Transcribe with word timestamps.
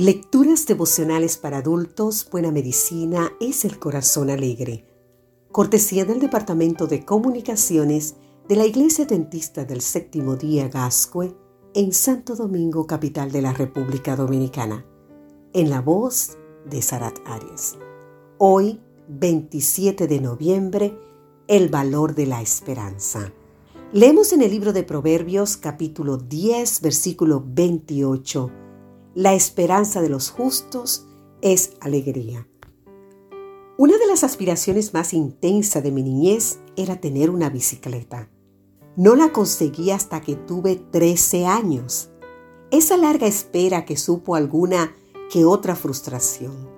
Lecturas 0.00 0.64
devocionales 0.64 1.36
para 1.36 1.58
adultos, 1.58 2.26
Buena 2.30 2.50
Medicina 2.50 3.34
es 3.38 3.66
el 3.66 3.78
Corazón 3.78 4.30
Alegre. 4.30 4.86
Cortesía 5.52 6.06
del 6.06 6.20
Departamento 6.20 6.86
de 6.86 7.04
Comunicaciones 7.04 8.14
de 8.48 8.56
la 8.56 8.64
Iglesia 8.64 9.04
Dentista 9.04 9.66
del 9.66 9.82
Séptimo 9.82 10.36
Día 10.36 10.68
Gascue 10.68 11.34
en 11.74 11.92
Santo 11.92 12.34
Domingo, 12.34 12.86
capital 12.86 13.30
de 13.30 13.42
la 13.42 13.52
República 13.52 14.16
Dominicana. 14.16 14.86
En 15.52 15.68
la 15.68 15.82
voz 15.82 16.38
de 16.64 16.80
Sarat 16.80 17.18
Arias. 17.26 17.76
Hoy, 18.38 18.80
27 19.06 20.06
de 20.06 20.18
noviembre, 20.18 20.98
el 21.46 21.68
valor 21.68 22.14
de 22.14 22.24
la 22.24 22.40
esperanza. 22.40 23.34
Leemos 23.92 24.32
en 24.32 24.40
el 24.40 24.50
libro 24.50 24.72
de 24.72 24.82
Proverbios 24.82 25.58
capítulo 25.58 26.16
10, 26.16 26.80
versículo 26.80 27.44
28 27.46 28.50
la 29.14 29.34
esperanza 29.34 30.00
de 30.00 30.08
los 30.08 30.30
justos 30.30 31.06
es 31.42 31.72
alegría. 31.80 32.46
Una 33.76 33.98
de 33.98 34.06
las 34.06 34.24
aspiraciones 34.24 34.94
más 34.94 35.12
intensas 35.12 35.82
de 35.82 35.90
mi 35.90 36.02
niñez 36.02 36.60
era 36.76 37.00
tener 37.00 37.30
una 37.30 37.50
bicicleta. 37.50 38.28
No 38.96 39.16
la 39.16 39.32
conseguí 39.32 39.90
hasta 39.90 40.20
que 40.20 40.36
tuve 40.36 40.76
13 40.76 41.46
años. 41.46 42.10
Esa 42.70 42.96
larga 42.96 43.26
espera 43.26 43.84
que 43.84 43.96
supo 43.96 44.36
alguna 44.36 44.94
que 45.32 45.44
otra 45.44 45.74
frustración. 45.74 46.68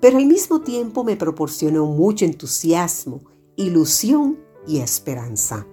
Pero 0.00 0.18
al 0.18 0.26
mismo 0.26 0.60
tiempo 0.60 1.02
me 1.02 1.16
proporcionó 1.16 1.86
mucho 1.86 2.24
entusiasmo, 2.24 3.22
ilusión 3.56 4.38
y 4.66 4.78
esperanza. 4.78 5.66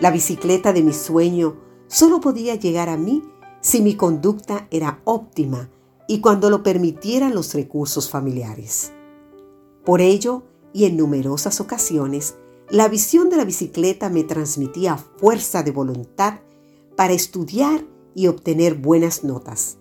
La 0.00 0.10
bicicleta 0.10 0.72
de 0.72 0.82
mi 0.82 0.92
sueño 0.92 1.56
solo 1.86 2.20
podía 2.20 2.54
llegar 2.54 2.88
a 2.88 2.96
mí 2.96 3.22
si 3.60 3.80
mi 3.80 3.94
conducta 3.94 4.68
era 4.70 5.00
óptima 5.04 5.70
y 6.08 6.20
cuando 6.20 6.50
lo 6.50 6.62
permitieran 6.62 7.34
los 7.34 7.54
recursos 7.54 8.08
familiares. 8.08 8.92
Por 9.84 10.00
ello, 10.00 10.44
y 10.72 10.84
en 10.84 10.96
numerosas 10.96 11.60
ocasiones, 11.60 12.36
la 12.68 12.88
visión 12.88 13.30
de 13.30 13.36
la 13.36 13.44
bicicleta 13.44 14.08
me 14.08 14.24
transmitía 14.24 14.96
fuerza 14.96 15.62
de 15.62 15.70
voluntad 15.70 16.40
para 16.96 17.12
estudiar 17.12 17.84
y 18.14 18.26
obtener 18.26 18.74
buenas 18.74 19.24
notas, 19.24 19.78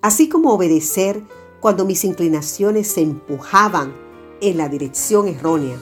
así 0.00 0.28
como 0.28 0.52
obedecer 0.52 1.22
cuando 1.60 1.84
mis 1.84 2.04
inclinaciones 2.04 2.88
se 2.88 3.02
empujaban 3.02 3.94
en 4.40 4.56
la 4.56 4.68
dirección 4.68 5.28
errónea 5.28 5.78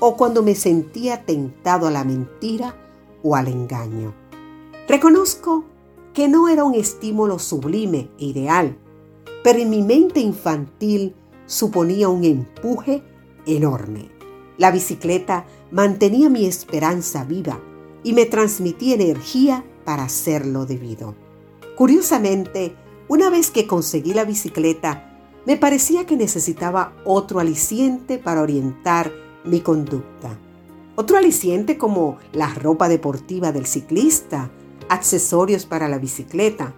o 0.00 0.16
cuando 0.16 0.42
me 0.42 0.54
sentía 0.54 1.24
tentado 1.24 1.86
a 1.86 1.90
la 1.90 2.04
mentira 2.04 2.74
o 3.22 3.36
al 3.36 3.48
engaño. 3.48 4.14
Reconozco 4.88 5.64
que 6.14 6.28
no 6.28 6.48
era 6.48 6.64
un 6.64 6.74
estímulo 6.74 7.38
sublime 7.38 8.10
e 8.18 8.26
ideal, 8.26 8.76
pero 9.42 9.58
en 9.58 9.70
mi 9.70 9.82
mente 9.82 10.20
infantil 10.20 11.14
suponía 11.46 12.08
un 12.08 12.24
empuje 12.24 13.02
enorme. 13.46 14.08
La 14.58 14.70
bicicleta 14.70 15.46
mantenía 15.70 16.28
mi 16.28 16.46
esperanza 16.46 17.24
viva 17.24 17.60
y 18.02 18.12
me 18.12 18.26
transmitía 18.26 18.94
energía 18.94 19.64
para 19.84 20.04
hacerlo 20.04 20.66
debido. 20.66 21.14
Curiosamente, 21.76 22.74
una 23.08 23.30
vez 23.30 23.50
que 23.50 23.66
conseguí 23.66 24.12
la 24.12 24.24
bicicleta, 24.24 25.10
me 25.46 25.56
parecía 25.56 26.06
que 26.06 26.16
necesitaba 26.16 26.92
otro 27.04 27.40
aliciente 27.40 28.18
para 28.18 28.42
orientar 28.42 29.12
mi 29.44 29.60
conducta. 29.60 30.38
Otro 30.96 31.16
aliciente 31.16 31.78
como 31.78 32.18
la 32.32 32.52
ropa 32.52 32.88
deportiva 32.88 33.52
del 33.52 33.64
ciclista 33.64 34.50
accesorios 34.90 35.64
para 35.64 35.88
la 35.88 35.98
bicicleta 35.98 36.74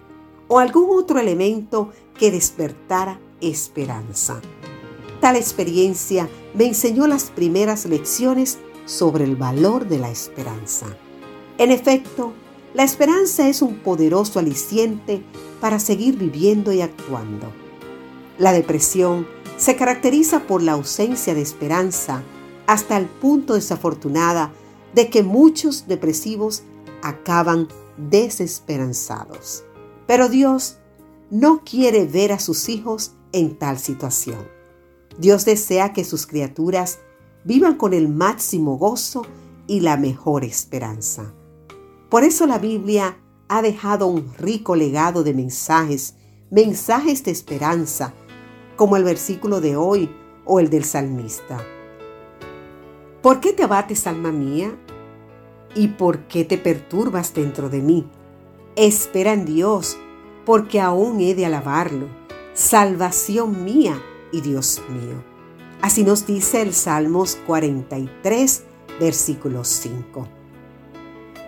o 0.47 0.59
algún 0.59 0.87
otro 0.91 1.19
elemento 1.19 1.89
que 2.17 2.31
despertara 2.31 3.19
esperanza. 3.41 4.39
Tal 5.19 5.35
experiencia 5.35 6.29
me 6.53 6.65
enseñó 6.65 7.07
las 7.07 7.31
primeras 7.31 7.85
lecciones 7.85 8.59
sobre 8.85 9.23
el 9.23 9.35
valor 9.35 9.87
de 9.87 9.97
la 9.97 10.11
esperanza. 10.11 10.85
En 11.57 11.71
efecto, 11.71 12.33
la 12.75 12.83
esperanza 12.83 13.47
es 13.47 13.61
un 13.61 13.77
poderoso 13.79 14.39
aliciente 14.39 15.23
para 15.59 15.79
seguir 15.79 16.17
viviendo 16.17 16.71
y 16.71 16.81
actuando. 16.81 17.47
La 18.37 18.53
depresión 18.53 19.27
se 19.57 19.75
caracteriza 19.75 20.41
por 20.41 20.61
la 20.61 20.73
ausencia 20.73 21.33
de 21.33 21.41
esperanza 21.41 22.21
hasta 22.67 22.97
el 22.97 23.05
punto 23.05 23.55
desafortunada 23.55 24.51
de 24.93 25.09
que 25.09 25.23
muchos 25.23 25.87
depresivos 25.87 26.63
acaban 27.01 27.67
desesperanzados. 27.97 29.63
Pero 30.07 30.29
Dios 30.29 30.77
no 31.29 31.63
quiere 31.63 32.05
ver 32.05 32.31
a 32.31 32.39
sus 32.39 32.69
hijos 32.69 33.13
en 33.31 33.57
tal 33.57 33.79
situación. 33.79 34.47
Dios 35.17 35.45
desea 35.45 35.93
que 35.93 36.03
sus 36.03 36.27
criaturas 36.27 36.99
vivan 37.43 37.75
con 37.75 37.93
el 37.93 38.07
máximo 38.09 38.77
gozo 38.77 39.23
y 39.67 39.79
la 39.81 39.97
mejor 39.97 40.43
esperanza. 40.43 41.33
Por 42.09 42.23
eso 42.23 42.45
la 42.45 42.59
Biblia 42.59 43.17
ha 43.47 43.61
dejado 43.61 44.07
un 44.07 44.33
rico 44.37 44.75
legado 44.75 45.23
de 45.23 45.33
mensajes, 45.33 46.15
mensajes 46.49 47.23
de 47.23 47.31
esperanza, 47.31 48.13
como 48.75 48.97
el 48.97 49.03
versículo 49.03 49.61
de 49.61 49.75
hoy 49.75 50.09
o 50.45 50.59
el 50.59 50.69
del 50.69 50.83
salmista. 50.83 51.63
¿Por 53.21 53.39
qué 53.39 53.53
te 53.53 53.63
abates, 53.63 54.05
alma 54.07 54.31
mía? 54.31 54.77
¿Y 55.75 55.89
por 55.89 56.19
qué 56.27 56.45
te 56.45 56.57
perturbas 56.57 57.33
dentro 57.33 57.69
de 57.69 57.81
mí? 57.81 58.05
Espera 58.75 59.33
en 59.33 59.45
Dios, 59.45 59.97
porque 60.45 60.79
aún 60.79 61.19
he 61.19 61.35
de 61.35 61.45
alabarlo, 61.45 62.07
salvación 62.53 63.63
mía 63.63 64.01
y 64.31 64.41
Dios 64.41 64.81
mío. 64.89 65.23
Así 65.81 66.03
nos 66.03 66.25
dice 66.25 66.61
el 66.61 66.73
Salmos 66.73 67.37
43, 67.47 68.63
versículo 68.99 69.63
5. 69.63 70.27